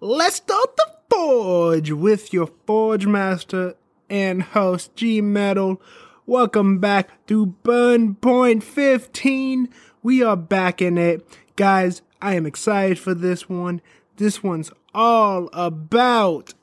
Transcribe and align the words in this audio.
let's 0.00 0.36
start 0.36 0.76
the 0.76 0.86
forge 1.10 1.90
with 1.92 2.32
your 2.32 2.48
forge 2.66 3.06
master 3.06 3.74
and 4.10 4.42
host 4.42 4.94
G 4.96 5.20
Metal. 5.20 5.80
Welcome 6.26 6.78
back 6.78 7.26
to 7.26 7.46
Burn 7.46 8.14
Point 8.16 8.64
15. 8.64 9.68
We 10.02 10.22
are 10.22 10.36
back 10.36 10.82
in 10.82 10.98
it. 10.98 11.26
Guys, 11.56 12.02
I 12.20 12.34
am 12.34 12.46
excited 12.46 12.98
for 12.98 13.14
this 13.14 13.48
one. 13.48 13.80
This 14.16 14.42
one's 14.42 14.70
all 14.94 15.48
about 15.52 16.54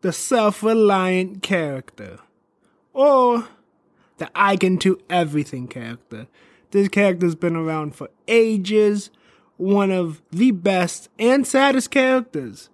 the 0.00 0.12
self 0.12 0.62
reliant 0.62 1.42
character. 1.42 2.18
Or 2.92 3.48
the 4.18 4.30
I 4.34 4.56
can 4.56 4.76
do 4.76 4.98
everything 5.08 5.66
character. 5.66 6.26
This 6.70 6.88
character's 6.88 7.34
been 7.34 7.56
around 7.56 7.94
for 7.94 8.10
ages. 8.28 9.10
One 9.56 9.90
of 9.92 10.20
the 10.30 10.50
best 10.50 11.08
and 11.18 11.46
saddest 11.46 11.90
characters 11.90 12.70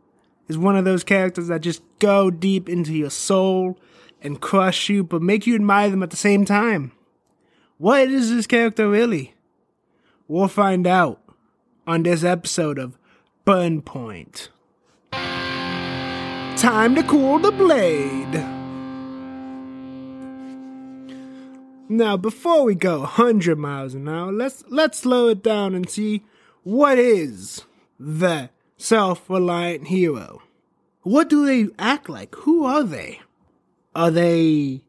is 0.48 0.56
one 0.56 0.76
of 0.76 0.84
those 0.84 1.04
characters 1.04 1.48
that 1.48 1.60
just 1.60 1.82
go 1.98 2.30
deep 2.30 2.68
into 2.68 2.92
your 2.92 3.10
soul 3.10 3.78
and 4.22 4.40
crush 4.40 4.88
you, 4.88 5.04
but 5.04 5.22
make 5.22 5.46
you 5.46 5.54
admire 5.54 5.90
them 5.90 6.02
at 6.02 6.10
the 6.10 6.16
same 6.16 6.44
time. 6.44 6.92
What 7.78 8.08
is 8.08 8.30
this 8.30 8.46
character 8.46 8.88
really? 8.88 9.34
We'll 10.28 10.48
find 10.48 10.86
out 10.86 11.20
on 11.86 12.02
this 12.02 12.24
episode 12.24 12.78
of 12.78 12.98
Burn 13.44 13.82
Point. 13.82 14.48
Time 15.12 16.94
to 16.94 17.02
cool 17.02 17.38
the 17.38 17.52
blade. 17.52 18.34
Now, 21.88 22.16
before 22.16 22.64
we 22.64 22.74
go 22.74 23.00
100 23.00 23.58
miles 23.58 23.94
an 23.94 24.08
hour, 24.08 24.30
let's 24.30 24.62
let's 24.68 24.98
slow 24.98 25.28
it 25.28 25.42
down 25.42 25.74
and 25.74 25.88
see 25.88 26.22
what 26.62 26.98
is 26.98 27.64
the 27.98 28.50
self-reliant 28.80 29.88
hero. 29.88 30.42
What 31.02 31.28
do 31.28 31.44
they 31.44 31.72
act 31.78 32.08
like? 32.08 32.34
Who 32.36 32.64
are 32.64 32.82
they? 32.82 33.20
Are 33.94 34.10
they 34.10 34.82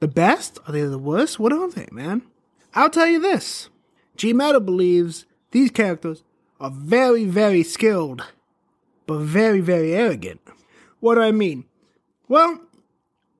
the 0.00 0.08
best? 0.08 0.58
Are 0.66 0.72
they 0.72 0.82
the 0.82 0.98
worst? 0.98 1.38
What 1.40 1.52
are 1.52 1.70
they, 1.70 1.88
man? 1.90 2.22
I'll 2.74 2.90
tell 2.90 3.06
you 3.06 3.20
this. 3.20 3.70
G 4.16 4.32
Metal 4.32 4.60
believes 4.60 5.24
these 5.50 5.70
characters 5.70 6.22
are 6.60 6.70
very, 6.70 7.24
very 7.24 7.62
skilled, 7.62 8.22
but 9.06 9.20
very, 9.20 9.60
very 9.60 9.94
arrogant. 9.94 10.40
What 11.00 11.16
do 11.16 11.22
I 11.22 11.32
mean? 11.32 11.64
Well, 12.28 12.60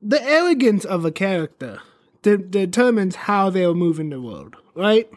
the 0.01 0.23
arrogance 0.23 0.85
of 0.85 1.05
a 1.05 1.13
character 1.13 1.81
de- 2.23 2.39
determines 2.39 3.17
how 3.17 3.51
they'll 3.51 3.75
move 3.75 4.01
in 4.01 4.11
the 4.11 4.21
world, 4.21 4.57
right? 4.75 5.11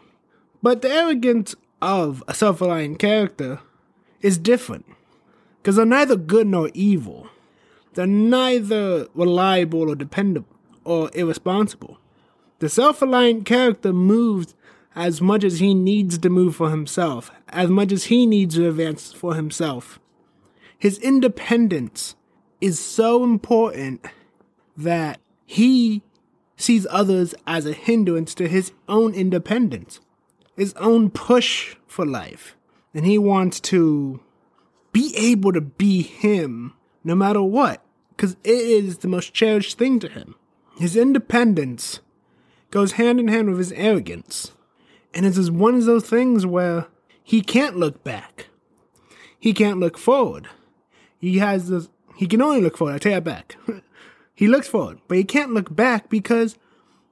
But 0.62 0.82
the 0.82 0.90
arrogance 0.90 1.56
of 1.86 2.24
a 2.28 2.34
self 2.34 2.62
reliant 2.62 3.00
character 3.00 3.60
is 4.22 4.38
different. 4.38 4.86
Because 5.62 5.76
they're 5.76 5.86
neither 5.86 6.16
good 6.16 6.48
nor 6.48 6.70
evil. 6.74 7.28
They're 7.94 8.08
neither 8.08 9.08
reliable 9.14 9.90
or 9.90 9.96
dependable 9.96 10.56
or 10.84 11.10
irresponsible. 11.14 12.00
The 12.60 12.70
self 12.70 13.02
reliant 13.02 13.46
character 13.46 13.94
moves 13.94 14.56
as 14.96 15.22
much 15.22 15.44
as 15.44 15.60
he 15.60 15.74
needs 15.74 16.18
to 16.18 16.30
move 16.30 16.56
for 16.56 16.70
himself, 16.70 17.32
as 17.50 17.70
much 17.70 17.92
as 17.92 18.06
he 18.06 18.26
needs 18.26 18.56
to 18.56 18.68
advance 18.68 19.14
for 19.14 19.36
himself. 19.36 20.00
His 20.78 20.98
independence 21.00 22.16
is 22.62 22.80
so 22.80 23.24
important 23.24 24.06
that 24.78 25.20
he 25.46 26.02
sees 26.58 26.88
others 26.90 27.36
as 27.46 27.66
a 27.66 27.74
hindrance 27.74 28.34
to 28.36 28.48
his 28.48 28.72
own 28.88 29.14
independence, 29.14 30.00
his 30.56 30.74
own 30.76 31.10
push 31.10 31.76
for 31.88 32.06
life. 32.06 32.56
And 32.94 33.06
he 33.06 33.18
wants 33.18 33.60
to 33.62 34.22
be 34.92 35.14
able 35.16 35.52
to 35.54 35.62
be 35.62 36.02
him 36.02 36.74
no 37.04 37.16
matter 37.16 37.42
what, 37.42 37.84
because 38.10 38.38
it 38.44 38.50
is 38.50 39.00
the 39.00 39.08
most 39.08 39.34
cherished 39.34 39.78
thing 39.78 40.00
to 40.00 40.08
him. 40.08 40.36
His 40.78 40.96
independence 40.96 42.00
goes 42.72 42.94
hand 42.94 43.20
in 43.20 43.28
hand 43.28 43.50
with 43.50 43.58
his 43.58 43.72
arrogance. 43.74 44.52
And 45.14 45.26
it's 45.26 45.50
one 45.50 45.76
of 45.76 45.86
those 45.86 46.10
things 46.10 46.46
where 46.46 46.88
he 47.24 47.42
can't 47.42 47.78
look 47.78 48.04
back. 48.04 48.48
He 49.40 49.54
can't 49.54 49.80
look 49.80 49.98
forward. 49.98 50.48
He 51.20 51.38
has 51.38 51.70
this, 51.70 51.90
he 52.16 52.28
can 52.28 52.42
only 52.42 52.62
look 52.62 52.78
forward. 52.78 52.96
I 52.96 52.98
take 52.98 53.16
it 53.16 53.24
back. 53.24 53.56
He 54.36 54.50
looks 54.50 54.68
forward, 54.68 55.00
but 55.08 55.18
he 55.18 55.24
can't 55.24 55.54
look 55.54 55.74
back 55.74 56.10
because 56.10 56.58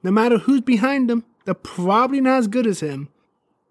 no 0.02 0.10
matter 0.10 0.36
who's 0.36 0.60
behind 0.60 1.10
him, 1.10 1.24
they're 1.46 1.54
probably 1.54 2.20
not 2.20 2.38
as 2.38 2.48
good 2.48 2.66
as 2.66 2.80
him. 2.80 3.08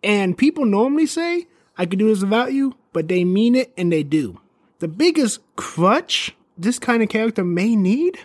And 0.03 0.37
people 0.37 0.65
normally 0.65 1.05
say, 1.05 1.47
I 1.77 1.85
could 1.85 1.99
do 1.99 2.07
this 2.07 2.21
without 2.21 2.53
you, 2.53 2.75
but 2.91 3.07
they 3.07 3.23
mean 3.23 3.55
it 3.55 3.73
and 3.77 3.91
they 3.91 4.03
do. 4.03 4.39
The 4.79 4.87
biggest 4.87 5.39
crutch 5.55 6.35
this 6.57 6.77
kind 6.79 7.01
of 7.01 7.09
character 7.09 7.43
may 7.43 7.75
need 7.75 8.19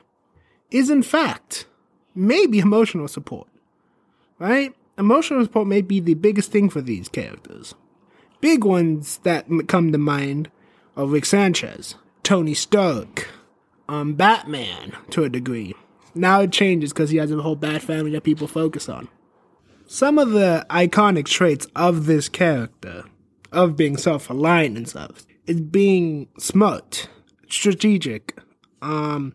is, 0.71 0.91
in 0.91 1.03
fact, 1.03 1.67
maybe 2.15 2.59
emotional 2.59 3.09
support. 3.09 3.49
Right? 4.39 4.75
Emotional 4.99 5.45
support 5.45 5.67
may 5.67 5.81
be 5.81 6.01
the 6.01 6.15
biggest 6.15 6.51
thing 6.51 6.69
for 6.69 6.81
these 6.81 7.09
characters. 7.09 7.75
Big 8.41 8.65
ones 8.65 9.19
that 9.19 9.47
come 9.67 9.93
to 9.93 9.99
mind 9.99 10.51
are 10.97 11.07
Rick 11.07 11.25
Sanchez, 11.25 11.95
Tony 12.23 12.55
Stark, 12.55 13.29
um, 13.89 14.15
Batman 14.15 14.93
to 15.11 15.25
a 15.25 15.29
degree. 15.29 15.75
Now 16.15 16.41
it 16.43 16.53
changes 16.53 16.93
because 16.93 17.11
he 17.11 17.17
has 17.19 17.31
a 17.31 17.41
whole 17.41 17.57
Bat 17.57 17.83
family 17.83 18.11
that 18.13 18.25
people 18.25 18.49
focus 18.49 18.89
on. 18.89 19.09
Some 19.91 20.19
of 20.19 20.33
the 20.33 20.67
iconic 20.69 21.25
traits 21.25 21.67
of 21.75 22.05
this 22.05 22.29
character, 22.29 23.05
of 23.51 23.75
being 23.75 23.97
self 23.97 24.29
reliant 24.29 24.77
and 24.77 24.87
stuff, 24.87 25.25
is 25.47 25.63
being 25.63 26.29
smart, 26.39 27.09
strategic, 27.49 28.39
um, 28.83 29.35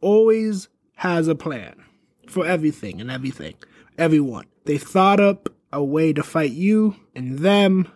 always 0.00 0.66
has 0.96 1.28
a 1.28 1.36
plan 1.36 1.80
for 2.28 2.44
everything 2.44 3.00
and 3.00 3.08
everything, 3.08 3.54
everyone. 3.96 4.46
They 4.64 4.78
thought 4.78 5.20
up 5.20 5.48
a 5.72 5.82
way 5.82 6.12
to 6.12 6.24
fight 6.24 6.50
you 6.50 6.96
and 7.14 7.38
them, 7.38 7.86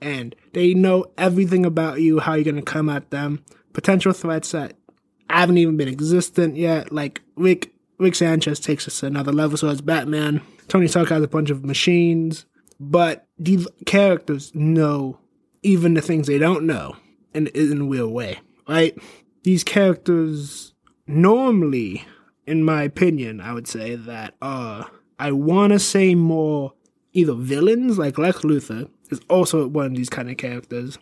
and 0.00 0.36
they 0.52 0.72
know 0.72 1.06
everything 1.18 1.66
about 1.66 2.00
you, 2.00 2.20
how 2.20 2.34
you're 2.34 2.44
gonna 2.44 2.62
come 2.62 2.88
at 2.88 3.10
them, 3.10 3.44
potential 3.72 4.12
threats 4.12 4.52
that 4.52 4.74
haven't 5.28 5.58
even 5.58 5.76
been 5.76 5.88
existent 5.88 6.54
yet. 6.54 6.92
Like 6.92 7.22
Rick 7.34 7.72
Rick 7.98 8.14
Sanchez 8.14 8.60
takes 8.60 8.86
us 8.86 9.00
to 9.00 9.06
another 9.06 9.32
level. 9.32 9.58
So 9.58 9.68
as 9.68 9.80
Batman, 9.80 10.42
Tony 10.70 10.86
Stark 10.86 11.08
has 11.08 11.22
a 11.22 11.28
bunch 11.28 11.50
of 11.50 11.64
machines, 11.64 12.46
but 12.78 13.26
these 13.36 13.66
characters 13.86 14.54
know 14.54 15.18
even 15.64 15.94
the 15.94 16.00
things 16.00 16.28
they 16.28 16.38
don't 16.38 16.64
know 16.64 16.94
in 17.34 17.48
in 17.48 17.80
a 17.80 17.84
weird 17.84 18.10
way, 18.10 18.38
right? 18.68 18.96
These 19.42 19.64
characters 19.64 20.72
normally, 21.08 22.04
in 22.46 22.62
my 22.62 22.84
opinion, 22.84 23.40
I 23.40 23.52
would 23.52 23.66
say 23.66 23.96
that 23.96 24.34
uh 24.40 24.84
I 25.18 25.32
want 25.32 25.72
to 25.72 25.80
say 25.80 26.14
more 26.14 26.72
either 27.12 27.34
villains 27.34 27.98
like 27.98 28.16
Lex 28.16 28.38
Luthor 28.38 28.88
is 29.10 29.20
also 29.28 29.66
one 29.66 29.86
of 29.86 29.94
these 29.96 30.08
kind 30.08 30.30
of 30.30 30.36
characters 30.36 30.98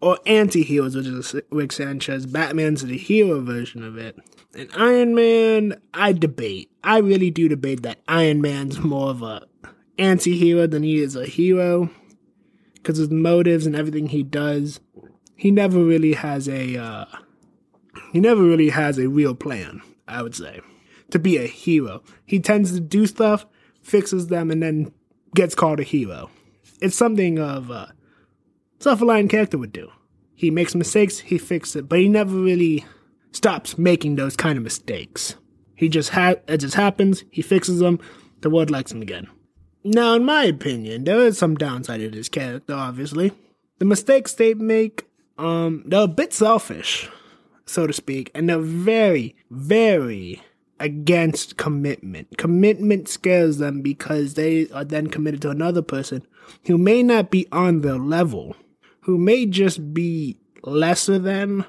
or 0.00 0.18
anti-heroes, 0.26 0.94
which 0.94 1.06
is 1.06 1.34
Rick 1.50 1.72
Sanchez. 1.72 2.26
Batman's 2.26 2.82
the 2.84 2.98
hero 2.98 3.40
version 3.40 3.82
of 3.82 3.96
it. 3.96 4.18
And 4.54 4.68
Iron 4.76 5.14
Man, 5.14 5.80
I 5.94 6.12
debate. 6.12 6.70
I 6.84 6.98
really 6.98 7.30
do 7.30 7.48
debate 7.48 7.82
that 7.82 8.00
Iron 8.08 8.40
Man's 8.40 8.78
more 8.78 9.10
of 9.10 9.22
a 9.22 9.46
anti-hero 9.98 10.66
than 10.66 10.82
he 10.82 10.98
is 10.98 11.16
a 11.16 11.26
hero. 11.26 11.90
Because 12.74 12.98
his 12.98 13.10
motives 13.10 13.66
and 13.66 13.74
everything 13.74 14.08
he 14.08 14.22
does, 14.22 14.80
he 15.34 15.50
never 15.50 15.82
really 15.82 16.12
has 16.12 16.48
a, 16.48 16.76
uh, 16.76 17.06
he 18.12 18.20
never 18.20 18.42
really 18.42 18.68
has 18.68 18.98
a 18.98 19.08
real 19.08 19.34
plan, 19.34 19.82
I 20.06 20.22
would 20.22 20.34
say, 20.34 20.60
to 21.10 21.18
be 21.18 21.36
a 21.36 21.46
hero. 21.46 22.02
He 22.24 22.38
tends 22.38 22.72
to 22.72 22.80
do 22.80 23.06
stuff, 23.06 23.44
fixes 23.82 24.28
them, 24.28 24.50
and 24.50 24.62
then 24.62 24.92
gets 25.34 25.54
called 25.54 25.80
a 25.80 25.82
hero. 25.82 26.30
It's 26.80 26.96
something 26.96 27.38
of 27.38 27.70
a 28.78 28.82
self-reliant 28.82 29.30
character 29.30 29.58
would 29.58 29.72
do. 29.72 29.90
He 30.34 30.50
makes 30.50 30.74
mistakes, 30.74 31.18
he 31.18 31.38
fixes 31.38 31.76
it, 31.76 31.88
but 31.88 31.98
he 31.98 32.08
never 32.08 32.36
really 32.36 32.84
stops 33.32 33.78
making 33.78 34.16
those 34.16 34.36
kind 34.36 34.56
of 34.56 34.64
mistakes. 34.64 35.36
He 35.74 35.88
just 35.88 36.10
ha- 36.10 36.36
it 36.48 36.58
just 36.58 36.74
happens, 36.74 37.24
he 37.30 37.42
fixes 37.42 37.78
them, 37.78 38.00
the 38.40 38.50
world 38.50 38.70
likes 38.70 38.92
him 38.92 39.02
again. 39.02 39.28
Now, 39.84 40.14
in 40.14 40.24
my 40.24 40.44
opinion, 40.44 41.04
there 41.04 41.20
is 41.20 41.38
some 41.38 41.54
downside 41.54 42.00
to 42.00 42.10
this 42.10 42.28
character, 42.28 42.74
obviously. 42.74 43.32
The 43.78 43.84
mistakes 43.84 44.34
they 44.34 44.54
make, 44.54 45.06
um, 45.38 45.84
they're 45.86 46.02
a 46.02 46.08
bit 46.08 46.32
selfish, 46.32 47.08
so 47.66 47.86
to 47.86 47.92
speak, 47.92 48.30
and 48.34 48.48
they're 48.48 48.58
very, 48.58 49.36
very 49.50 50.42
against 50.80 51.56
commitment. 51.56 52.36
Commitment 52.36 53.08
scares 53.08 53.58
them 53.58 53.80
because 53.80 54.34
they 54.34 54.68
are 54.70 54.84
then 54.84 55.06
committed 55.06 55.42
to 55.42 55.50
another 55.50 55.82
person 55.82 56.26
who 56.66 56.76
may 56.78 57.02
not 57.02 57.30
be 57.30 57.46
on 57.52 57.80
their 57.80 57.98
level 57.98 58.56
who 59.06 59.16
may 59.16 59.46
just 59.46 59.94
be 59.94 60.36
lesser 60.64 61.16
than 61.16 61.64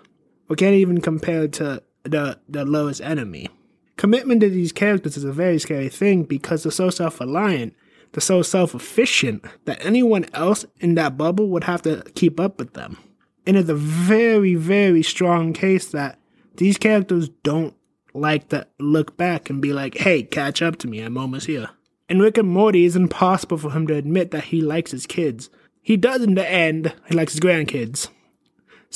or 0.49 0.55
can't 0.55 0.73
even 0.73 0.99
compare 0.99 1.47
to 1.47 1.83
the, 2.01 2.39
the 2.49 2.65
lowest 2.65 2.99
enemy. 2.99 3.47
Commitment 3.95 4.41
to 4.41 4.49
these 4.49 4.71
characters 4.71 5.17
is 5.17 5.23
a 5.23 5.31
very 5.31 5.59
scary 5.59 5.87
thing 5.87 6.23
because 6.23 6.63
they're 6.63 6.71
so 6.71 6.89
self 6.89 7.19
reliant, 7.19 7.75
they're 8.11 8.21
so 8.21 8.41
self 8.41 8.73
efficient 8.73 9.45
that 9.65 9.85
anyone 9.85 10.25
else 10.33 10.65
in 10.79 10.95
that 10.95 11.15
bubble 11.15 11.47
would 11.49 11.65
have 11.65 11.83
to 11.83 12.03
keep 12.15 12.39
up 12.39 12.57
with 12.57 12.73
them. 12.73 12.97
And 13.45 13.55
it's 13.55 13.69
a 13.69 13.75
very, 13.75 14.55
very 14.55 15.03
strong 15.03 15.53
case 15.53 15.89
that 15.91 16.19
these 16.55 16.79
characters 16.79 17.29
don't 17.43 17.75
like 18.15 18.49
to 18.49 18.65
look 18.79 19.15
back 19.15 19.51
and 19.51 19.61
be 19.61 19.73
like, 19.73 19.95
hey, 19.99 20.23
catch 20.23 20.63
up 20.63 20.77
to 20.79 20.87
me, 20.87 21.01
I'm 21.01 21.19
almost 21.19 21.45
here. 21.45 21.69
And 22.09 22.19
Rick 22.19 22.39
and 22.39 22.49
Morty, 22.49 22.83
it's 22.83 22.95
impossible 22.95 23.59
for 23.59 23.69
him 23.69 23.85
to 23.85 23.93
admit 23.93 24.31
that 24.31 24.45
he 24.45 24.59
likes 24.59 24.89
his 24.89 25.05
kids. 25.05 25.51
He 25.87 25.95
does 25.95 26.21
in 26.21 26.35
the 26.35 26.45
end, 26.45 26.93
he 27.05 27.15
likes 27.15 27.31
his 27.31 27.39
grandkids. 27.39 28.09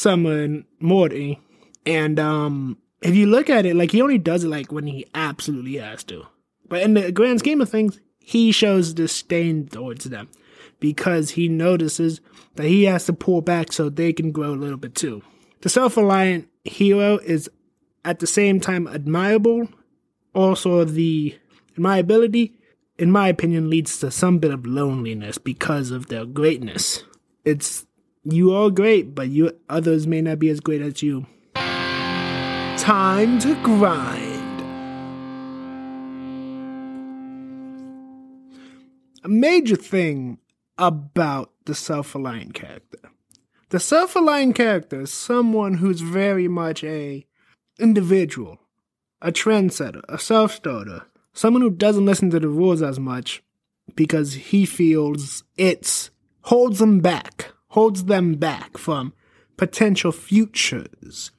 And 0.06 0.66
Morty. 0.82 1.40
And 1.86 2.20
um 2.20 2.80
if 3.02 3.16
you 3.16 3.28
look 3.28 3.50
at 3.50 3.66
it, 3.66 3.78
like 3.78 3.92
he 3.92 4.02
only 4.02 4.18
does 4.18 4.44
it 4.44 4.50
like 4.50 4.74
when 4.74 4.88
he 4.88 5.06
absolutely 5.16 5.78
has 5.78 6.04
to. 6.04 6.28
But 6.68 6.82
in 6.82 6.96
the 6.96 7.14
grand 7.14 7.40
scheme 7.40 7.62
of 7.62 7.70
things, 7.70 8.02
he 8.20 8.52
shows 8.52 8.94
disdain 8.94 9.68
towards 9.68 10.04
them 10.04 10.28
because 10.82 11.30
he 11.30 11.48
notices 11.48 12.20
that 12.56 12.66
he 12.66 12.84
has 12.84 13.06
to 13.06 13.14
pull 13.14 13.40
back 13.40 13.72
so 13.72 13.88
they 13.88 14.12
can 14.12 14.34
grow 14.34 14.52
a 14.52 14.60
little 14.60 14.76
bit 14.76 14.94
too. 14.94 15.22
The 15.62 15.70
self 15.70 15.96
reliant 15.96 16.50
hero 16.66 17.20
is 17.20 17.50
at 18.04 18.20
the 18.20 18.28
same 18.28 18.60
time 18.60 18.86
admirable. 18.86 19.70
Also, 20.36 20.84
the 20.84 21.40
admirability, 21.72 22.54
in 23.02 23.10
my 23.10 23.28
opinion, 23.28 23.68
leads 23.68 23.98
to 23.98 24.12
some 24.12 24.38
bit 24.38 24.52
of 24.52 24.68
loneliness 24.68 25.40
because 25.40 25.90
of 25.90 26.06
their 26.06 26.24
greatness. 26.24 27.04
It's 27.44 27.88
you 28.24 28.54
are 28.54 28.70
great, 28.70 29.16
but 29.16 29.30
you 29.30 29.58
others 29.68 30.06
may 30.06 30.22
not 30.22 30.38
be 30.38 30.50
as 30.50 30.60
great 30.60 30.84
as 30.84 31.02
you. 31.02 31.26
Time 31.56 33.40
to 33.40 33.56
grind. 33.64 34.62
A 39.24 39.28
major 39.28 39.76
thing 39.76 40.38
about 40.78 41.52
the 41.66 41.74
self-reliant 41.74 42.54
character. 42.54 43.00
The 43.70 43.80
self-reliant 43.80 44.56
character 44.56 45.02
is 45.02 45.12
someone 45.12 45.76
who's 45.76 46.02
very 46.02 46.48
much 46.48 46.84
a 46.84 47.26
individual, 47.80 48.60
a 49.24 49.32
trendsetter, 49.32 50.04
a 50.08 50.20
self-starter, 50.20 51.06
someone 51.34 51.62
who 51.62 51.70
doesn't 51.70 52.06
listen 52.06 52.30
to 52.32 52.40
the 52.40 52.48
rules 52.48 52.82
as 52.82 53.00
much 53.00 53.44
because 53.96 54.34
he 54.34 54.66
feels 54.66 55.44
it's 55.58 56.12
holds 56.44 56.80
them 56.80 57.00
back, 57.00 57.52
holds 57.70 58.06
them 58.06 58.36
back 58.36 58.78
from 58.78 59.14
potential 59.58 60.12
futures. 60.12 61.32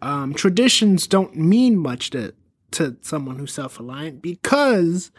Um, 0.00 0.34
traditions 0.34 1.06
don't 1.06 1.36
mean 1.36 1.78
much 1.78 2.10
to 2.10 2.34
to 2.72 2.96
someone 3.02 3.38
who's 3.38 3.52
self-reliant 3.52 4.22
because 4.22 5.10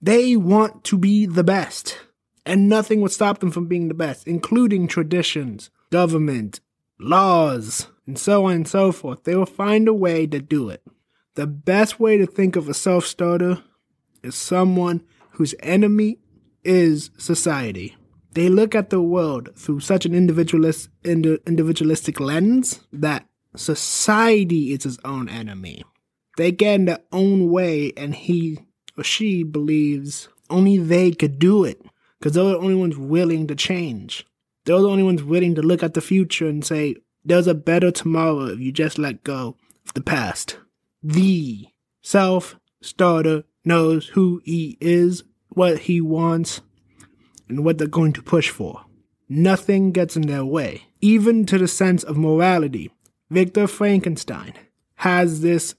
they 0.00 0.36
want 0.36 0.84
to 0.84 0.96
be 0.96 1.26
the 1.26 1.44
best, 1.44 1.98
and 2.46 2.68
nothing 2.68 3.00
would 3.00 3.12
stop 3.12 3.40
them 3.40 3.50
from 3.50 3.66
being 3.66 3.88
the 3.88 3.94
best, 3.94 4.26
including 4.26 4.86
traditions, 4.86 5.70
government, 5.90 6.60
laws, 6.98 7.88
and 8.06 8.18
so 8.18 8.46
on 8.46 8.52
and 8.52 8.68
so 8.68 8.92
forth. 8.92 9.24
They 9.24 9.34
will 9.34 9.46
find 9.46 9.88
a 9.88 9.94
way 9.94 10.26
to 10.28 10.40
do 10.40 10.68
it. 10.70 10.82
The 11.34 11.46
best 11.46 11.98
way 11.98 12.18
to 12.18 12.26
think 12.26 12.56
of 12.56 12.68
a 12.68 12.74
self 12.74 13.06
starter 13.06 13.62
is 14.22 14.34
someone 14.34 15.02
whose 15.32 15.54
enemy 15.60 16.18
is 16.62 17.10
society. 17.16 17.96
They 18.32 18.48
look 18.48 18.74
at 18.74 18.90
the 18.90 19.02
world 19.02 19.50
through 19.56 19.80
such 19.80 20.06
an 20.06 20.14
individualist, 20.14 20.88
individualistic 21.04 22.20
lens 22.20 22.80
that 22.92 23.26
society 23.56 24.72
is 24.72 24.84
his 24.84 24.98
own 25.04 25.28
enemy. 25.28 25.84
They 26.36 26.50
get 26.50 26.76
in 26.76 26.84
their 26.86 27.00
own 27.12 27.50
way, 27.50 27.92
and 27.96 28.14
he 28.14 28.58
or 28.96 29.04
she 29.04 29.42
believes 29.42 30.28
only 30.48 30.78
they 30.78 31.12
could 31.12 31.38
do 31.38 31.64
it 31.64 31.80
because 32.18 32.32
they're 32.32 32.44
the 32.44 32.58
only 32.58 32.74
ones 32.74 32.96
willing 32.96 33.46
to 33.48 33.54
change. 33.54 34.26
They're 34.64 34.80
the 34.80 34.88
only 34.88 35.02
ones 35.02 35.22
willing 35.22 35.54
to 35.56 35.62
look 35.62 35.82
at 35.82 35.94
the 35.94 36.00
future 36.00 36.46
and 36.46 36.64
say, 36.64 36.96
there's 37.24 37.46
a 37.46 37.54
better 37.54 37.90
tomorrow 37.90 38.46
if 38.46 38.60
you 38.60 38.72
just 38.72 38.98
let 38.98 39.24
go 39.24 39.56
of 39.86 39.94
the 39.94 40.02
past. 40.02 40.58
The 41.02 41.66
self 42.00 42.56
starter 42.80 43.44
knows 43.64 44.08
who 44.08 44.40
he 44.44 44.78
is, 44.80 45.24
what 45.48 45.80
he 45.80 46.00
wants, 46.00 46.60
and 47.48 47.64
what 47.64 47.78
they're 47.78 47.88
going 47.88 48.12
to 48.14 48.22
push 48.22 48.50
for. 48.50 48.84
Nothing 49.28 49.92
gets 49.92 50.16
in 50.16 50.22
their 50.22 50.44
way, 50.44 50.82
even 51.00 51.44
to 51.46 51.58
the 51.58 51.68
sense 51.68 52.04
of 52.04 52.16
morality. 52.16 52.90
Victor 53.30 53.66
Frankenstein 53.66 54.52
has 54.96 55.40
this 55.40 55.74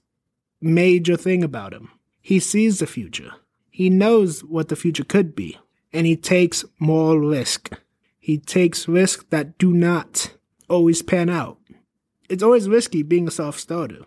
major 0.60 1.16
thing 1.16 1.42
about 1.42 1.72
him. 1.72 1.90
He 2.20 2.40
sees 2.40 2.78
the 2.78 2.86
future. 2.86 3.32
He 3.70 3.90
knows 3.90 4.44
what 4.44 4.68
the 4.68 4.76
future 4.76 5.04
could 5.04 5.34
be, 5.34 5.58
and 5.92 6.06
he 6.06 6.16
takes 6.16 6.64
moral 6.78 7.18
risk. 7.18 7.70
He 8.18 8.38
takes 8.38 8.88
risks 8.88 9.24
that 9.30 9.58
do 9.58 9.72
not 9.72 10.34
always 10.68 11.02
pan 11.02 11.30
out. 11.30 11.58
It's 12.28 12.42
always 12.42 12.68
risky 12.68 13.02
being 13.02 13.28
a 13.28 13.30
self 13.30 13.58
starter. 13.58 14.04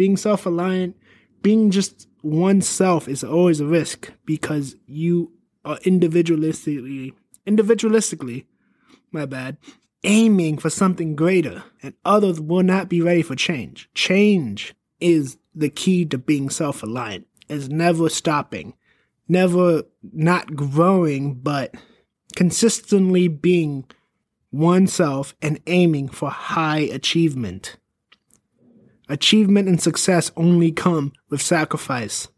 Being 0.00 0.16
self 0.16 0.46
reliant, 0.46 0.96
being 1.42 1.70
just 1.70 2.08
oneself 2.22 3.06
is 3.06 3.22
always 3.22 3.60
a 3.60 3.66
risk 3.66 4.10
because 4.24 4.74
you 4.86 5.30
are 5.62 5.76
individualistically, 5.80 7.12
individualistically, 7.46 8.46
my 9.12 9.26
bad, 9.26 9.58
aiming 10.02 10.56
for 10.56 10.70
something 10.70 11.14
greater, 11.14 11.64
and 11.82 11.92
others 12.02 12.40
will 12.40 12.62
not 12.62 12.88
be 12.88 13.02
ready 13.02 13.20
for 13.20 13.36
change. 13.36 13.90
Change 13.92 14.74
is 15.00 15.36
the 15.54 15.68
key 15.68 16.06
to 16.06 16.16
being 16.16 16.48
self 16.48 16.82
reliant, 16.82 17.26
is 17.50 17.68
never 17.68 18.08
stopping, 18.08 18.72
never 19.28 19.82
not 20.14 20.56
growing, 20.56 21.34
but 21.34 21.74
consistently 22.36 23.28
being 23.28 23.84
oneself 24.50 25.34
and 25.42 25.60
aiming 25.66 26.08
for 26.08 26.30
high 26.30 26.78
achievement. 26.78 27.76
Achievement 29.10 29.68
and 29.68 29.82
success 29.82 30.30
only 30.36 30.70
come 30.70 31.12
with 31.30 31.42
sacrifice 31.42 32.28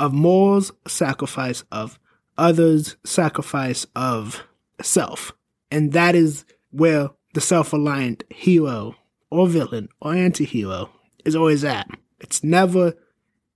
of 0.00 0.12
morals, 0.12 0.72
sacrifice 0.88 1.62
of 1.70 2.00
others, 2.36 2.96
sacrifice 3.04 3.86
of 3.94 4.42
self. 4.82 5.30
And 5.70 5.92
that 5.92 6.16
is 6.16 6.44
where 6.72 7.10
the 7.34 7.40
self 7.40 7.72
reliant 7.72 8.24
hero 8.28 8.96
or 9.30 9.46
villain 9.46 9.88
or 10.00 10.12
anti 10.14 10.44
hero 10.44 10.90
is 11.24 11.36
always 11.36 11.62
at. 11.62 11.88
It's 12.18 12.42
never 12.42 12.94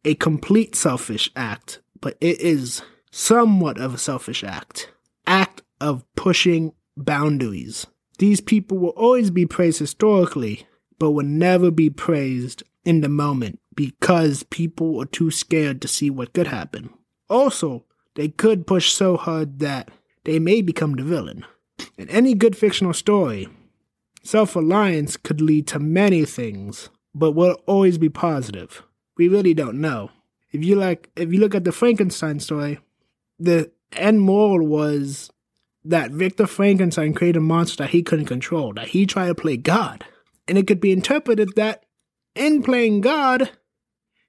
a 0.04 0.14
complete 0.14 0.76
selfish 0.76 1.32
act, 1.34 1.80
but 2.00 2.16
it 2.20 2.40
is 2.40 2.82
somewhat 3.10 3.80
of 3.80 3.94
a 3.94 3.98
selfish 3.98 4.44
act. 4.44 4.92
Act 5.26 5.62
of 5.80 6.04
pushing 6.14 6.72
boundaries. 6.96 7.88
These 8.18 8.40
people 8.40 8.78
will 8.78 8.90
always 8.90 9.32
be 9.32 9.44
praised 9.44 9.80
historically, 9.80 10.68
but 10.98 11.10
will 11.10 11.24
never 11.24 11.70
be 11.70 11.90
praised 11.90 12.62
in 12.84 13.00
the 13.00 13.08
moment 13.08 13.60
because 13.74 14.42
people 14.44 15.00
are 15.00 15.06
too 15.06 15.30
scared 15.30 15.80
to 15.82 15.88
see 15.88 16.10
what 16.10 16.32
could 16.32 16.46
happen. 16.46 16.90
Also, 17.28 17.84
they 18.14 18.28
could 18.28 18.66
push 18.66 18.92
so 18.92 19.16
hard 19.16 19.58
that 19.58 19.90
they 20.24 20.38
may 20.38 20.62
become 20.62 20.94
the 20.94 21.02
villain. 21.02 21.44
In 21.98 22.08
any 22.08 22.34
good 22.34 22.56
fictional 22.56 22.92
story, 22.92 23.48
self 24.22 24.54
reliance 24.54 25.16
could 25.16 25.40
lead 25.40 25.66
to 25.68 25.78
many 25.78 26.24
things, 26.24 26.88
but 27.14 27.32
will 27.32 27.56
always 27.66 27.98
be 27.98 28.08
positive. 28.08 28.82
We 29.16 29.28
really 29.28 29.54
don't 29.54 29.80
know. 29.80 30.10
If 30.52 30.64
you 30.64 30.76
like 30.76 31.10
if 31.16 31.32
you 31.32 31.40
look 31.40 31.54
at 31.54 31.64
the 31.64 31.72
Frankenstein 31.72 32.38
story, 32.40 32.78
the 33.38 33.72
end 33.92 34.20
moral 34.20 34.66
was 34.66 35.30
that 35.84 36.10
Victor 36.10 36.46
Frankenstein 36.46 37.12
created 37.12 37.38
a 37.38 37.42
monster 37.42 37.84
that 37.84 37.90
he 37.90 38.02
couldn't 38.02 38.26
control, 38.26 38.72
that 38.74 38.88
he 38.88 39.04
tried 39.04 39.28
to 39.28 39.34
play 39.34 39.56
God. 39.56 40.04
And 40.46 40.58
it 40.58 40.66
could 40.66 40.80
be 40.80 40.92
interpreted 40.92 41.54
that 41.56 41.84
in 42.34 42.62
playing 42.62 43.00
God, 43.00 43.50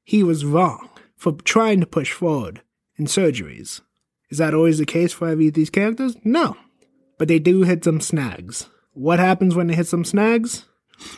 he 0.04 0.24
was 0.24 0.46
wrong 0.46 0.90
for 1.18 1.34
trying 1.34 1.80
to 1.80 1.86
push 1.86 2.12
forward 2.12 2.62
in 2.98 3.06
surgeries. 3.06 3.82
Is 4.30 4.38
that 4.38 4.54
always 4.54 4.78
the 4.78 4.86
case 4.86 5.14
for 5.14 5.28
every 5.28 5.48
of 5.48 5.54
these 5.54 5.70
characters? 5.70 6.16
No. 6.24 6.58
But 7.18 7.28
they 7.28 7.40
do 7.40 7.64
hit 7.64 7.84
some 7.84 8.02
snags. 8.02 8.68
What 8.94 9.20
happens 9.20 9.56
when 9.56 9.68
they 9.68 9.76
hit 9.76 9.88
some 9.88 10.06
snags? 10.06 10.66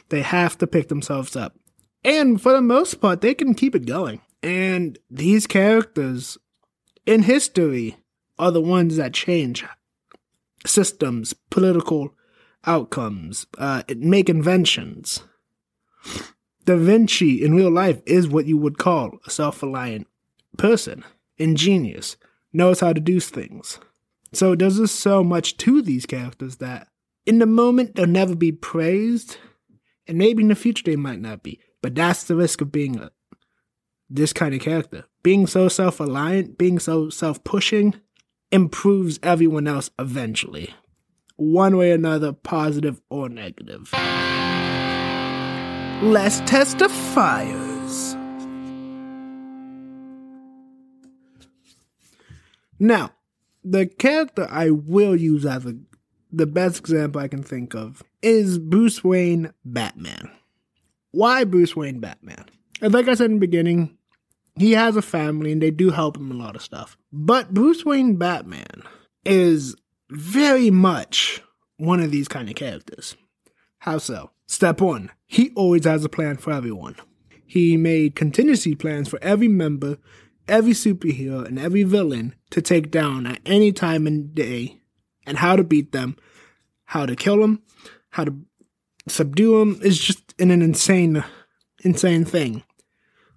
They 0.09 0.21
have 0.21 0.57
to 0.59 0.67
pick 0.67 0.87
themselves 0.87 1.35
up. 1.35 1.55
And 2.03 2.41
for 2.41 2.51
the 2.51 2.61
most 2.61 2.95
part, 3.01 3.21
they 3.21 3.33
can 3.33 3.53
keep 3.53 3.75
it 3.75 3.85
going. 3.85 4.21
And 4.41 4.97
these 5.09 5.47
characters 5.47 6.37
in 7.05 7.23
history 7.23 7.97
are 8.39 8.51
the 8.51 8.61
ones 8.61 8.97
that 8.97 9.13
change 9.13 9.65
systems, 10.65 11.33
political 11.49 12.13
outcomes, 12.67 13.47
uh, 13.57 13.83
make 13.97 14.29
inventions. 14.29 15.23
Da 16.65 16.75
Vinci 16.75 17.43
in 17.43 17.55
real 17.55 17.71
life 17.71 18.01
is 18.05 18.27
what 18.27 18.45
you 18.45 18.57
would 18.57 18.77
call 18.77 19.17
a 19.25 19.29
self 19.29 19.63
reliant 19.63 20.07
person, 20.57 21.03
ingenious, 21.37 22.17
knows 22.51 22.81
how 22.81 22.93
to 22.93 22.99
do 22.99 23.19
things. 23.19 23.79
So 24.33 24.53
there's 24.53 24.77
just 24.77 24.99
so 24.99 25.23
much 25.23 25.57
to 25.57 25.81
these 25.81 26.05
characters 26.05 26.57
that 26.57 26.89
in 27.25 27.39
the 27.39 27.45
moment 27.45 27.95
they'll 27.95 28.05
never 28.07 28.35
be 28.35 28.51
praised, 28.51 29.37
and 30.07 30.17
maybe 30.17 30.43
in 30.43 30.49
the 30.49 30.55
future 30.55 30.83
they 30.83 30.95
might 30.95 31.19
not 31.19 31.43
be. 31.43 31.59
But 31.81 31.95
that's 31.95 32.25
the 32.25 32.35
risk 32.35 32.61
of 32.61 32.71
being 32.71 32.99
a, 32.99 33.11
this 34.09 34.33
kind 34.33 34.53
of 34.53 34.61
character. 34.61 35.05
Being 35.23 35.47
so 35.47 35.69
self 35.69 35.99
reliant, 35.99 36.57
being 36.57 36.79
so 36.79 37.09
self 37.09 37.43
pushing, 37.43 37.95
improves 38.51 39.19
everyone 39.23 39.67
else 39.67 39.89
eventually. 39.97 40.73
One 41.37 41.77
way 41.77 41.91
or 41.91 41.95
another, 41.95 42.33
positive 42.33 43.01
or 43.09 43.29
negative. 43.29 43.89
Let's 46.03 46.41
test 46.41 46.79
the 46.79 46.89
fires. 46.89 48.15
Now, 52.79 53.11
the 53.63 53.87
character 53.87 54.47
I 54.49 54.69
will 54.69 55.15
use 55.15 55.45
as 55.45 55.65
a, 55.65 55.75
the 56.31 56.45
best 56.45 56.79
example 56.79 57.21
I 57.21 57.27
can 57.27 57.41
think 57.41 57.73
of 57.73 58.03
is 58.21 58.59
Bruce 58.59 59.03
Wayne 59.03 59.53
Batman. 59.65 60.31
Why 61.11 61.43
Bruce 61.43 61.75
Wayne 61.75 61.99
Batman? 61.99 62.45
And 62.81 62.93
like 62.93 63.07
I 63.07 63.15
said 63.15 63.31
in 63.31 63.35
the 63.35 63.39
beginning, 63.39 63.97
he 64.55 64.73
has 64.73 64.95
a 64.95 65.01
family 65.01 65.51
and 65.51 65.61
they 65.61 65.71
do 65.71 65.89
help 65.89 66.17
him 66.17 66.31
a 66.31 66.35
lot 66.35 66.55
of 66.55 66.61
stuff. 66.61 66.97
But 67.11 67.53
Bruce 67.53 67.83
Wayne 67.83 68.17
Batman 68.17 68.83
is 69.25 69.75
very 70.09 70.69
much 70.69 71.41
one 71.77 71.99
of 71.99 72.11
these 72.11 72.27
kind 72.27 72.49
of 72.49 72.55
characters. 72.55 73.15
How 73.79 73.97
so? 73.97 74.31
Step 74.47 74.81
one, 74.81 75.11
he 75.25 75.51
always 75.55 75.85
has 75.85 76.05
a 76.05 76.09
plan 76.09 76.37
for 76.37 76.51
everyone. 76.53 76.95
He 77.45 77.77
made 77.77 78.15
contingency 78.15 78.75
plans 78.75 79.07
for 79.09 79.19
every 79.21 79.47
member, 79.47 79.97
every 80.47 80.73
superhero, 80.73 81.45
and 81.45 81.59
every 81.59 81.83
villain 81.83 82.35
to 82.51 82.61
take 82.61 82.91
down 82.91 83.25
at 83.25 83.39
any 83.45 83.71
time 83.71 84.05
the 84.05 84.11
day, 84.11 84.81
and 85.25 85.37
how 85.37 85.55
to 85.55 85.63
beat 85.63 85.91
them, 85.91 86.17
how 86.85 87.05
to 87.05 87.15
kill 87.15 87.41
them, 87.41 87.61
how 88.11 88.25
to 88.25 88.35
subdue 89.07 89.59
them. 89.59 89.79
Is 89.81 89.99
just 89.99 90.33
an 90.39 90.51
insane, 90.51 91.23
insane 91.83 92.25
thing. 92.25 92.63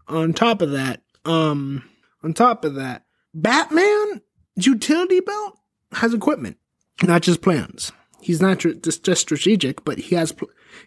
On 0.08 0.32
top 0.32 0.62
of 0.62 0.70
that, 0.70 1.02
um, 1.24 1.84
on 2.22 2.32
top 2.32 2.64
of 2.64 2.74
that, 2.74 3.04
Batman 3.34 4.22
utility 4.56 5.20
belt 5.20 5.59
has 5.92 6.14
equipment, 6.14 6.56
not 7.02 7.22
just 7.22 7.42
plans. 7.42 7.92
He's 8.20 8.40
not 8.40 8.58
just, 8.58 9.06
strategic, 9.16 9.84
but 9.84 9.98
he 9.98 10.14
has 10.14 10.34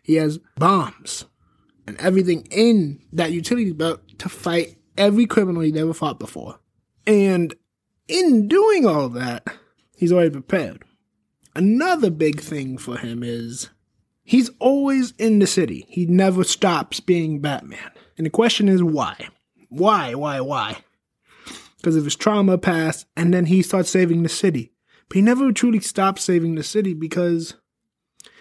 he 0.03 0.15
has 0.15 0.39
bombs 0.55 1.25
and 1.87 1.97
everything 1.99 2.47
in 2.51 3.01
that 3.11 3.31
utility 3.31 3.71
belt 3.71 4.01
to 4.19 4.29
fight 4.29 4.77
every 4.97 5.25
criminal 5.25 5.61
he 5.61 5.71
never 5.71 5.93
fought 5.93 6.19
before. 6.19 6.59
And 7.05 7.53
in 8.07 8.47
doing 8.47 8.85
all 8.85 9.09
that, 9.09 9.45
he's 9.97 10.11
already 10.11 10.29
prepared. 10.29 10.83
Another 11.55 12.09
big 12.09 12.39
thing 12.39 12.77
for 12.77 12.97
him 12.97 13.23
is 13.23 13.69
he's 14.23 14.49
always 14.59 15.11
in 15.17 15.39
the 15.39 15.47
city. 15.47 15.85
He 15.89 16.05
never 16.05 16.43
stops 16.43 16.99
being 16.99 17.39
Batman. 17.39 17.91
And 18.17 18.25
the 18.25 18.31
question 18.31 18.69
is 18.69 18.83
why? 18.83 19.27
Why, 19.69 20.13
why, 20.15 20.39
why? 20.41 20.77
Because 21.77 21.95
of 21.95 22.05
his 22.05 22.15
trauma 22.15 22.57
past, 22.57 23.07
and 23.17 23.33
then 23.33 23.47
he 23.47 23.61
starts 23.61 23.89
saving 23.89 24.23
the 24.23 24.29
city. 24.29 24.72
But 25.13 25.17
he 25.17 25.21
never 25.21 25.51
truly 25.51 25.79
stops 25.79 26.23
saving 26.23 26.55
the 26.55 26.63
city 26.63 26.95
because 26.95 27.53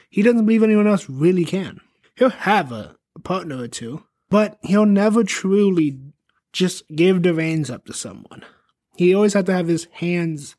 he 0.09 0.23
doesn't 0.23 0.47
believe 0.47 0.63
anyone 0.63 0.87
else 0.87 1.07
really 1.07 1.45
can. 1.45 1.83
He'll 2.17 2.31
have 2.31 2.73
a, 2.73 2.97
a 3.15 3.19
partner 3.19 3.59
or 3.59 3.69
two, 3.69 4.05
but 4.31 4.59
he'll 4.63 4.87
never 4.87 5.23
truly 5.23 5.99
just 6.51 6.89
give 6.97 7.23
the 7.23 7.35
reins 7.35 7.69
up 7.69 7.85
to 7.85 7.93
someone. 7.93 8.43
He 8.97 9.15
always 9.15 9.35
has 9.35 9.45
to 9.45 9.53
have 9.53 9.69
his 9.69 9.87
hands 9.93 10.57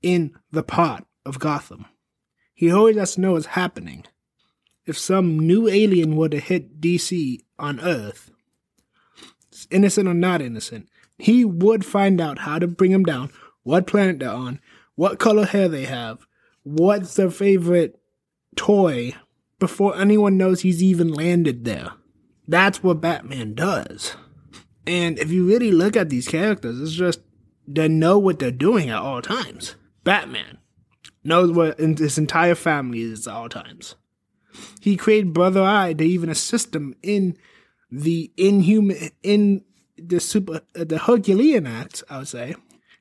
in 0.00 0.32
the 0.50 0.62
pot 0.62 1.04
of 1.26 1.38
Gotham. 1.38 1.84
He 2.54 2.72
always 2.72 2.96
has 2.96 3.16
to 3.16 3.20
know 3.20 3.32
what's 3.32 3.44
happening. 3.44 4.06
If 4.86 4.96
some 4.96 5.38
new 5.38 5.68
alien 5.68 6.16
were 6.16 6.30
to 6.30 6.40
hit 6.40 6.80
DC 6.80 7.38
on 7.58 7.80
Earth, 7.80 8.30
innocent 9.70 10.08
or 10.08 10.14
not 10.14 10.40
innocent, 10.40 10.88
he 11.18 11.44
would 11.44 11.84
find 11.84 12.18
out 12.18 12.38
how 12.38 12.58
to 12.58 12.66
bring 12.66 12.92
them 12.92 13.04
down, 13.04 13.30
what 13.62 13.86
planet 13.86 14.20
they're 14.20 14.30
on, 14.30 14.58
what 15.00 15.18
color 15.18 15.46
hair 15.46 15.66
they 15.66 15.86
have, 15.86 16.26
what's 16.62 17.14
their 17.14 17.30
favorite 17.30 17.98
toy, 18.54 19.14
before 19.58 19.96
anyone 19.96 20.36
knows 20.36 20.60
he's 20.60 20.82
even 20.82 21.10
landed 21.10 21.64
there. 21.64 21.92
That's 22.46 22.82
what 22.82 23.00
Batman 23.00 23.54
does. 23.54 24.14
And 24.86 25.18
if 25.18 25.30
you 25.30 25.48
really 25.48 25.72
look 25.72 25.96
at 25.96 26.10
these 26.10 26.28
characters, 26.28 26.78
it's 26.82 26.92
just 26.92 27.20
they 27.66 27.88
know 27.88 28.18
what 28.18 28.40
they're 28.40 28.50
doing 28.50 28.90
at 28.90 28.98
all 29.00 29.22
times. 29.22 29.74
Batman 30.04 30.58
knows 31.24 31.50
what 31.50 31.78
his 31.78 32.18
entire 32.18 32.54
family 32.54 33.00
is 33.00 33.26
at 33.26 33.32
all 33.32 33.48
times. 33.48 33.94
He 34.82 34.98
created 34.98 35.32
Brother 35.32 35.62
Eye 35.62 35.94
to 35.94 36.04
even 36.04 36.28
assist 36.28 36.76
him 36.76 36.94
in 37.02 37.38
the 37.90 38.30
inhuman 38.36 39.12
in 39.22 39.64
the 39.96 40.20
super 40.20 40.60
uh, 40.78 40.84
the 40.84 40.98
Herculean 40.98 41.66
act, 41.66 42.04
I 42.10 42.18
would 42.18 42.28
say, 42.28 42.54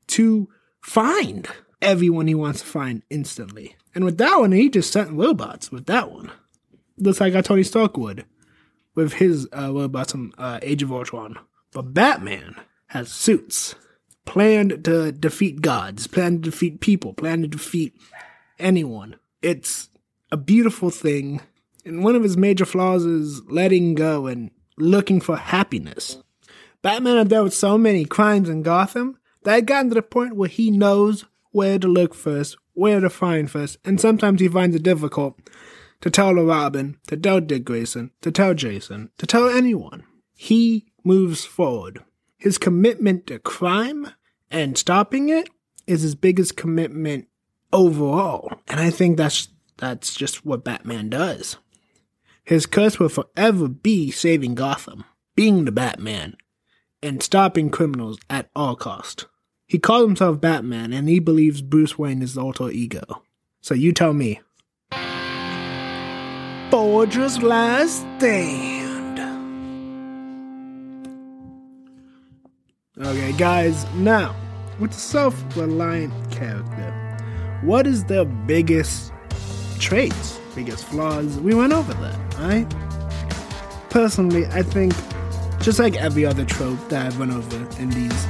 to 0.07 0.47
find 0.79 1.45
everyone 1.81 2.27
he 2.27 2.35
wants 2.35 2.61
to 2.61 2.67
find 2.67 3.03
instantly. 3.09 3.75
And 3.95 4.05
with 4.05 4.17
that 4.17 4.39
one, 4.39 4.51
he 4.51 4.69
just 4.69 4.91
sent 4.91 5.11
robots 5.11 5.71
with 5.71 5.85
that 5.87 6.11
one. 6.11 6.31
Looks 6.97 7.19
like 7.19 7.33
a 7.33 7.41
Tony 7.41 7.63
Stark 7.63 7.97
would 7.97 8.25
with 8.95 9.13
his 9.13 9.47
uh, 9.57 9.73
robots 9.73 10.11
from 10.11 10.33
uh, 10.37 10.59
Age 10.61 10.83
of 10.83 10.91
Ultron. 10.91 11.37
But 11.71 11.93
Batman 11.93 12.55
has 12.87 13.11
suits 13.11 13.75
planned 14.25 14.83
to 14.83 15.11
defeat 15.11 15.61
gods, 15.61 16.07
planned 16.07 16.43
to 16.43 16.51
defeat 16.51 16.81
people, 16.81 17.13
planned 17.13 17.43
to 17.43 17.47
defeat 17.47 17.95
anyone. 18.57 19.15
It's 19.41 19.89
a 20.31 20.37
beautiful 20.37 20.89
thing. 20.89 21.41
And 21.85 22.03
one 22.03 22.15
of 22.15 22.23
his 22.23 22.37
major 22.37 22.65
flaws 22.65 23.05
is 23.05 23.41
letting 23.45 23.95
go 23.95 24.27
and 24.27 24.51
looking 24.77 25.21
for 25.21 25.37
happiness. 25.37 26.17
Batman 26.81 27.17
had 27.17 27.29
dealt 27.29 27.45
with 27.45 27.53
so 27.53 27.77
many 27.77 28.05
crimes 28.05 28.49
in 28.49 28.63
Gotham 28.63 29.17
that 29.43 29.57
it 29.57 29.65
gotten 29.65 29.89
to 29.89 29.95
the 29.95 30.01
point 30.01 30.35
where 30.35 30.49
he 30.49 30.71
knows 30.71 31.25
where 31.51 31.79
to 31.79 31.87
look 31.87 32.13
first, 32.13 32.57
where 32.73 32.99
to 32.99 33.09
find 33.09 33.49
first, 33.49 33.77
and 33.83 33.99
sometimes 33.99 34.41
he 34.41 34.47
finds 34.47 34.75
it 34.75 34.83
difficult 34.83 35.39
to 36.01 36.09
tell 36.09 36.37
a 36.37 36.43
Robin, 36.43 36.97
to 37.07 37.17
tell 37.17 37.41
Dick 37.41 37.65
Grayson, 37.65 38.11
to 38.21 38.31
tell 38.31 38.53
Jason, 38.53 39.09
to 39.17 39.27
tell 39.27 39.49
anyone. 39.49 40.03
He 40.33 40.85
moves 41.03 41.43
forward. 41.45 42.03
His 42.37 42.57
commitment 42.57 43.27
to 43.27 43.39
crime 43.39 44.07
and 44.49 44.77
stopping 44.77 45.29
it 45.29 45.49
is 45.87 46.01
his 46.01 46.15
biggest 46.15 46.55
commitment 46.55 47.27
overall. 47.73 48.53
And 48.67 48.79
I 48.79 48.89
think 48.89 49.17
that's 49.17 49.49
that's 49.77 50.13
just 50.13 50.45
what 50.45 50.63
Batman 50.63 51.09
does. 51.09 51.57
His 52.43 52.65
curse 52.65 52.99
will 52.99 53.09
forever 53.09 53.67
be 53.67 54.11
saving 54.11 54.55
Gotham, 54.55 55.05
being 55.35 55.65
the 55.65 55.71
Batman, 55.71 56.35
and 57.01 57.21
stopping 57.21 57.69
criminals 57.69 58.17
at 58.29 58.49
all 58.55 58.75
cost. 58.75 59.27
He 59.69 59.77
calls 59.77 60.07
himself 60.07 60.41
Batman 60.41 60.91
and 60.93 61.07
he 61.07 61.19
believes 61.19 61.61
Bruce 61.61 61.95
Wayne 61.95 62.23
is 62.23 62.33
the 62.33 62.41
alter 62.41 62.71
ego. 62.71 63.21
So 63.61 63.75
you 63.75 63.93
tell 63.93 64.13
me. 64.13 64.41
Forger's 66.71 67.43
Last 67.43 67.99
Stand. 68.17 69.19
Okay, 72.99 73.31
guys, 73.33 73.85
now, 73.93 74.35
with 74.79 74.91
the 74.91 74.97
self 74.97 75.35
reliant 75.55 76.31
character, 76.31 77.59
what 77.61 77.85
is 77.85 78.05
their 78.05 78.25
biggest 78.25 79.13
traits, 79.77 80.39
biggest 80.55 80.83
flaws? 80.85 81.37
We 81.37 81.53
went 81.53 81.73
over 81.73 81.93
that, 81.93 82.35
right? 82.39 82.67
Personally, 83.91 84.47
I 84.47 84.63
think, 84.63 84.95
just 85.61 85.77
like 85.77 85.95
every 85.95 86.25
other 86.25 86.43
trope 86.43 86.79
that 86.89 87.05
I've 87.05 87.19
run 87.19 87.29
over 87.29 87.57
in 87.79 87.91
these 87.91 88.25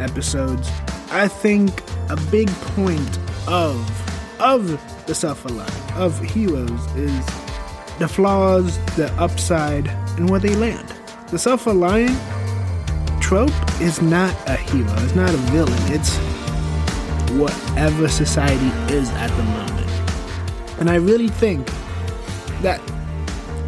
episodes, 0.00 0.70
I 1.10 1.28
think 1.28 1.82
a 2.10 2.16
big 2.30 2.48
point 2.74 3.18
of 3.46 3.74
of 4.40 4.68
the 5.06 5.14
self-reliant 5.14 5.96
of 5.96 6.20
heroes 6.20 6.86
is 6.94 7.26
the 7.98 8.08
flaws, 8.08 8.78
the 8.96 9.10
upside, 9.18 9.88
and 10.18 10.28
where 10.28 10.40
they 10.40 10.54
land. 10.54 10.92
The 11.28 11.38
self-reliant 11.38 12.18
trope 13.22 13.52
is 13.80 14.02
not 14.02 14.34
a 14.46 14.56
hero, 14.56 14.92
it's 14.98 15.14
not 15.14 15.30
a 15.30 15.38
villain, 15.52 15.72
it's 15.86 16.16
whatever 17.32 18.08
society 18.08 18.68
is 18.94 19.08
at 19.10 19.28
the 19.36 19.42
moment. 19.42 19.90
And 20.78 20.90
I 20.90 20.96
really 20.96 21.28
think 21.28 21.66
that 22.60 22.80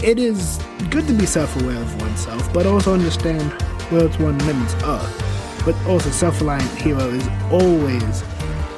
it 0.02 0.18
is 0.18 0.62
good 0.90 1.06
to 1.06 1.14
be 1.14 1.26
self-aware 1.26 1.80
of 1.80 2.00
oneself, 2.00 2.52
but 2.52 2.66
also 2.66 2.92
understand 2.92 3.50
where 3.90 4.08
one's 4.20 4.44
limits 4.44 4.74
are 4.84 5.27
but 5.64 5.74
also 5.86 6.10
self-reliant 6.10 6.70
hero 6.78 7.08
is 7.10 7.28
always 7.50 8.22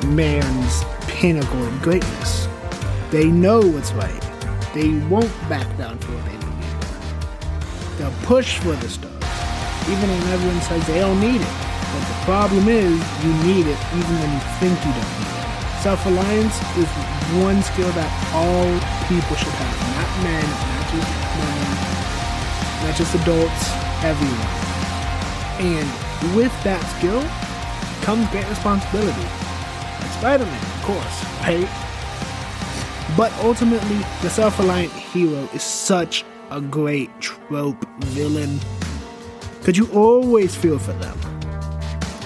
man's 0.06 0.84
pinnacle 1.06 1.62
of 1.66 1.82
greatness. 1.82 2.48
They 3.10 3.26
know 3.26 3.60
what's 3.60 3.92
right. 3.92 4.22
They 4.74 4.94
won't 5.08 5.30
back 5.48 5.66
down 5.76 5.98
for 5.98 6.12
what 6.12 6.24
they 6.26 6.38
believe. 6.38 7.98
They'll 7.98 8.26
push 8.26 8.58
for 8.58 8.72
the 8.72 8.88
stars, 8.88 9.12
even 9.90 10.08
when 10.08 10.22
everyone 10.32 10.60
says 10.62 10.86
they 10.86 11.00
don't 11.00 11.20
need 11.20 11.40
it. 11.40 11.54
But 11.90 12.06
the 12.06 12.18
problem 12.24 12.68
is, 12.68 12.94
you 13.24 13.32
need 13.42 13.66
it 13.66 13.80
even 13.98 14.14
when 14.22 14.30
you 14.30 14.42
think 14.62 14.78
you 14.86 14.92
don't 14.94 15.12
need 15.18 15.26
it. 15.26 15.82
Self-reliance 15.82 16.56
is 16.78 16.88
one 17.42 17.62
skill 17.62 17.90
that 17.98 18.10
all 18.30 18.68
people 19.10 19.34
should 19.34 19.56
have, 19.58 19.76
not 19.98 20.10
men, 20.22 20.44
not 20.44 20.86
just 20.92 21.10
women, 21.34 21.66
not 22.84 22.94
just 22.94 23.12
adults, 23.16 23.62
everyone. 24.06 24.54
And 25.60 26.09
with 26.34 26.52
that 26.64 26.82
skill 26.96 27.22
comes 28.02 28.28
great 28.30 28.48
responsibility. 28.48 29.20
Like 29.20 30.12
Spider 30.12 30.44
Man, 30.44 30.62
of 30.62 30.82
course, 30.82 31.24
right? 31.40 31.68
But 33.16 33.32
ultimately, 33.42 33.98
the 34.22 34.30
self 34.30 34.58
reliant 34.58 34.92
hero 34.92 35.48
is 35.54 35.62
such 35.62 36.24
a 36.50 36.60
great 36.60 37.10
trope 37.20 37.84
villain. 38.00 38.60
Because 39.58 39.76
you 39.76 39.88
always 39.92 40.54
feel 40.54 40.78
for 40.78 40.92
them. 40.92 41.18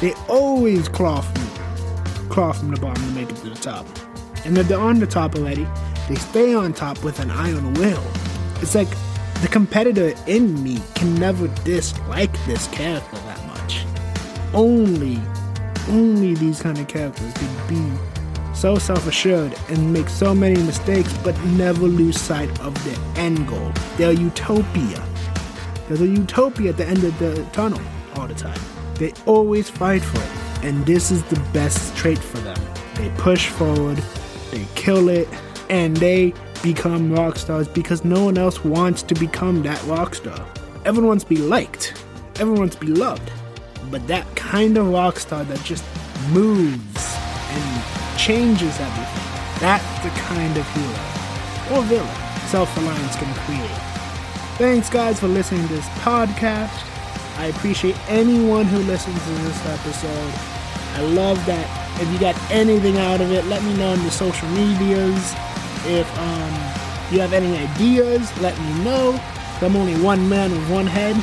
They 0.01 0.13
always 0.29 0.89
claw 0.89 1.21
from, 1.21 2.29
claw 2.29 2.53
from 2.53 2.71
the 2.71 2.81
bottom 2.81 3.03
to 3.03 3.11
make 3.13 3.31
it 3.31 3.37
to 3.37 3.51
the 3.51 3.55
top. 3.55 3.87
And 4.45 4.59
if 4.59 4.69
they're 4.69 4.79
on 4.79 4.99
the 4.99 5.07
top 5.07 5.35
already, 5.37 5.67
they 6.09 6.17
stay 6.17 6.55
on 6.55 6.75
top 6.75 7.03
with 7.03 7.19
an 7.21 7.31
iron 7.31 7.75
will. 7.75 8.03
It's 8.61 8.75
like 8.75 8.91
the 9.41 9.49
competitor 9.49 10.15
in 10.27 10.63
me 10.63 10.81
can 10.95 11.15
never 11.15 11.49
dislike 11.65 12.33
this 12.47 12.67
character. 12.69 13.34
Only, 14.55 15.21
only 15.89 16.35
these 16.35 16.63
kind 16.63 16.79
of 16.79 16.87
characters 16.87 17.33
can 17.35 17.69
be 17.69 17.99
so 18.55 18.79
self 18.79 19.07
assured 19.09 19.53
and 19.69 19.93
make 19.93 20.09
so 20.09 20.35
many 20.35 20.63
mistakes, 20.63 21.13
but 21.25 21.37
never 21.45 21.87
lose 21.87 22.21
sight 22.21 22.49
of 22.61 22.73
their 22.85 22.97
end 23.17 23.49
goal, 23.49 23.73
their 23.97 24.13
utopia. 24.13 25.05
There's 25.89 26.01
a 26.01 26.07
utopia 26.07 26.71
at 26.71 26.77
the 26.77 26.87
end 26.87 27.03
of 27.03 27.19
the 27.19 27.45
tunnel 27.53 27.81
all 28.15 28.29
the 28.29 28.35
time. 28.35 28.59
They 28.95 29.13
always 29.27 29.69
fight 29.69 30.03
for 30.03 30.19
it, 30.19 30.65
and 30.65 30.87
this 30.87 31.11
is 31.11 31.23
the 31.25 31.41
best 31.53 31.97
trait 31.97 32.19
for 32.19 32.39
them. 32.39 32.57
They 32.95 33.11
push 33.19 33.49
forward, 33.49 33.99
they 34.53 34.67
kill 34.77 35.09
it, 35.09 35.29
and 35.69 35.97
they 35.97 36.33
become 36.63 37.13
rock 37.13 37.37
stars 37.37 37.67
because 37.67 38.05
no 38.05 38.25
one 38.25 38.39
else 38.39 38.65
wants 38.65 39.03
to 39.03 39.15
become 39.15 39.63
that 39.65 39.83
rock 39.85 40.15
star. 40.15 40.47
Everyone 40.85 41.09
wants 41.09 41.25
to 41.25 41.31
be 41.31 41.39
liked, 41.39 42.05
everyone 42.37 42.61
wants 42.61 42.77
to 42.77 42.81
be 42.81 42.93
loved, 42.93 43.31
but 43.95 44.09
that 44.09 44.27
kind 44.35 44.77
of 44.77 44.89
rock 44.89 45.21
star 45.21 45.45
that 45.45 45.63
just 45.63 45.85
moves 46.33 47.17
and 47.55 48.19
changes 48.19 48.75
everything, 48.81 49.61
that's 49.61 49.87
the 50.03 50.11
kind 50.19 50.51
of 50.59 50.67
hero 50.75 51.79
or 51.79 51.83
villain 51.85 52.17
self 52.49 52.77
reliance 52.77 53.15
can 53.15 53.33
create. 53.47 53.71
Thanks, 54.59 54.91
guys, 54.91 55.21
for 55.21 55.29
listening 55.29 55.69
to 55.69 55.75
this 55.75 55.87
podcast. 56.03 56.75
I 57.39 57.47
appreciate 57.55 57.95
anyone 58.11 58.65
who 58.65 58.79
listens 58.79 59.17
to 59.23 59.31
this 59.45 59.65
episode. 59.65 60.35
I 60.95 61.03
love 61.15 61.39
that. 61.47 62.01
If 62.03 62.13
you 62.13 62.19
got 62.19 62.35
anything 62.51 62.99
out 62.99 63.21
of 63.21 63.31
it, 63.31 63.45
let 63.45 63.63
me 63.63 63.77
know 63.77 63.93
on 63.93 64.03
the 64.03 64.11
social 64.11 64.49
medias. 64.49 65.35
If 65.87 66.19
um, 66.19 66.53
you 67.13 67.21
have 67.21 67.33
any 67.33 67.57
ideas, 67.57 68.37
let 68.41 68.59
me 68.61 68.83
know. 68.83 69.17
I'm 69.63 69.77
only 69.77 69.95
one 70.03 70.29
man 70.29 70.51
with 70.51 70.69
one 70.69 70.89
head, 70.89 71.15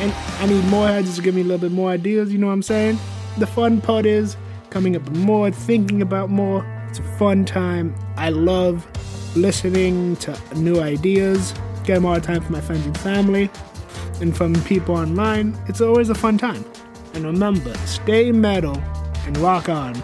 and 0.00 0.12
I 0.38 0.46
need 0.46 0.64
more 0.64 0.86
heads 0.86 1.16
to 1.16 1.22
give 1.22 1.34
me 1.34 1.40
a 1.40 1.44
little 1.44 1.68
bit 1.68 1.72
more 1.72 1.90
ideas. 1.90 2.32
You 2.32 2.38
know 2.38 2.48
what 2.48 2.52
I'm 2.52 2.62
saying? 2.62 2.98
The 3.38 3.46
fun 3.46 3.80
part 3.80 4.06
is 4.06 4.36
coming 4.70 4.96
up 4.96 5.02
with 5.02 5.16
more, 5.16 5.50
thinking 5.50 6.02
about 6.02 6.30
more. 6.30 6.66
It's 6.88 6.98
a 6.98 7.02
fun 7.18 7.44
time. 7.44 7.94
I 8.16 8.30
love 8.30 8.86
listening 9.36 10.16
to 10.16 10.38
new 10.56 10.80
ideas, 10.80 11.54
get 11.84 12.00
more 12.02 12.20
time 12.20 12.42
for 12.42 12.52
my 12.52 12.60
friends 12.60 12.86
and 12.86 12.98
family, 12.98 13.50
and 14.20 14.36
from 14.36 14.54
people 14.64 14.96
online. 14.96 15.58
It's 15.68 15.80
always 15.80 16.08
a 16.08 16.14
fun 16.14 16.38
time. 16.38 16.64
And 17.14 17.24
remember, 17.24 17.74
stay 17.86 18.32
metal 18.32 18.76
and 19.26 19.36
rock 19.38 19.68
on. 19.68 19.94